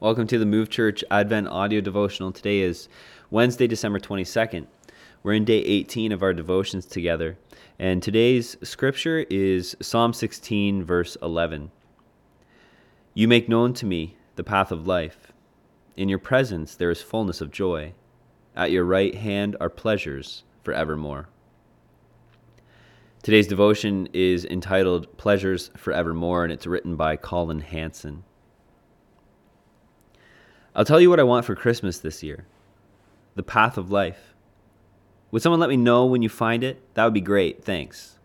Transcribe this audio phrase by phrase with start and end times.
[0.00, 2.32] Welcome to the Move Church Advent audio devotional.
[2.32, 2.88] Today is
[3.28, 4.66] Wednesday, December 22nd.
[5.22, 7.36] We're in day 18 of our devotions together,
[7.78, 11.70] and today's scripture is Psalm 16, verse 11.
[13.12, 15.32] You make known to me the path of life.
[15.98, 17.92] In your presence there is fullness of joy.
[18.56, 21.28] At your right hand are pleasures forevermore.
[23.22, 28.24] Today's devotion is entitled Pleasures Forevermore, and it's written by Collin Hansen.
[30.74, 32.46] I'll tell you what I want for Christmas this year
[33.34, 34.34] the path of life.
[35.30, 36.82] Would someone let me know when you find it?
[36.94, 38.18] That would be great, thanks.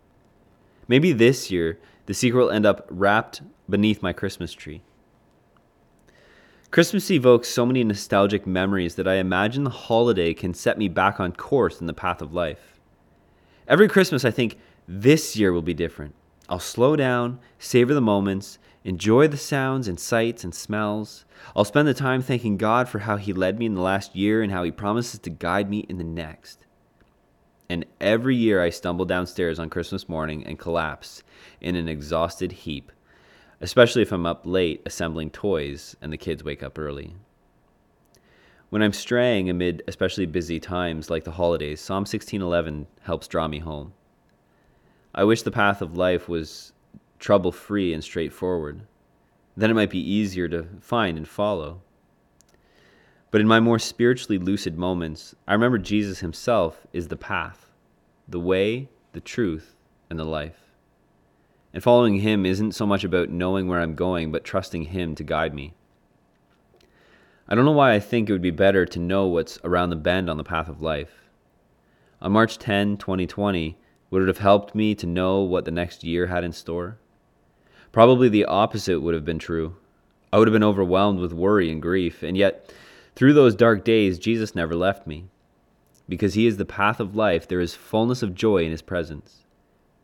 [0.87, 4.81] Maybe this year the secret will end up wrapped beneath my Christmas tree.
[6.71, 11.19] Christmas evokes so many nostalgic memories that I imagine the holiday can set me back
[11.19, 12.79] on course in the path of life.
[13.67, 14.57] Every Christmas, I think
[14.87, 16.13] this year will be different.
[16.49, 21.25] I'll slow down, savor the moments, enjoy the sounds and sights and smells.
[21.55, 24.41] I'll spend the time thanking God for how He led me in the last year
[24.41, 26.65] and how He promises to guide me in the next.
[27.67, 31.23] And every year I stumble downstairs on Christmas morning and collapse
[31.59, 32.91] in an exhausted heap,
[33.59, 37.15] especially if I'm up late assembling toys and the kids wake up early.
[38.69, 43.59] When I'm straying amid especially busy times like the holidays, Psalm 16:11 helps draw me
[43.59, 43.93] home.
[45.15, 46.73] I wish the path of life was
[47.19, 48.81] trouble free and straightforward.
[49.57, 51.81] Then it might be easier to find and follow.
[53.31, 57.71] But in my more spiritually lucid moments, I remember Jesus himself is the path,
[58.27, 59.75] the way, the truth,
[60.09, 60.71] and the life.
[61.73, 65.23] And following him isn't so much about knowing where I'm going, but trusting him to
[65.23, 65.73] guide me.
[67.47, 69.97] I don't know why I think it would be better to know what's around the
[69.97, 71.29] bend on the path of life.
[72.21, 73.77] On March 10, 2020,
[74.09, 76.97] would it have helped me to know what the next year had in store?
[77.95, 79.77] Probably the opposite would have been true.
[80.33, 82.73] I would have been overwhelmed with worry and grief, and yet,
[83.15, 85.29] through those dark days, Jesus never left me.
[86.09, 89.45] Because He is the path of life, there is fullness of joy in His presence.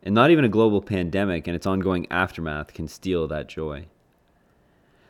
[0.02, 3.88] And not even a global pandemic and its ongoing aftermath can steal that joy.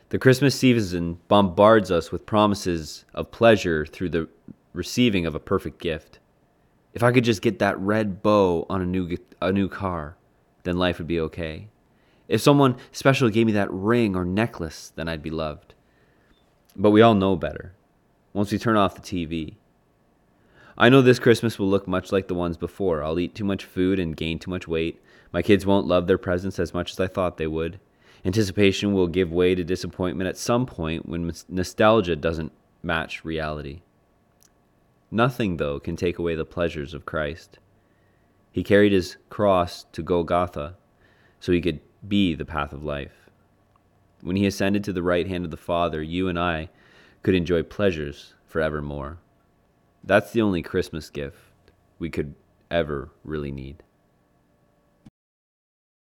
[0.09, 4.27] The Christmas season bombards us with promises of pleasure through the
[4.73, 6.19] receiving of a perfect gift.
[6.93, 10.17] If I could just get that red bow on a new a new car,
[10.63, 11.69] then life would be okay.
[12.27, 15.73] If someone special gave me that ring or necklace, then I'd be loved.
[16.75, 17.73] But we all know better.
[18.33, 19.55] Once we turn off the TV,
[20.77, 23.03] I know this Christmas will look much like the ones before.
[23.03, 24.99] I'll eat too much food and gain too much weight.
[25.31, 27.79] My kids won't love their presents as much as I thought they would.
[28.25, 32.51] Anticipation will give way to disappointment at some point when nostalgia doesn't
[32.81, 33.81] match reality.
[35.11, 37.59] Nothing, though, can take away the pleasures of Christ.
[38.51, 40.75] He carried his cross to Golgotha
[41.39, 43.29] so he could be the path of life.
[44.21, 46.69] When he ascended to the right hand of the Father, you and I
[47.21, 49.17] could enjoy pleasures forevermore.
[50.03, 51.37] That's the only Christmas gift
[51.99, 52.35] we could
[52.69, 53.83] ever really need.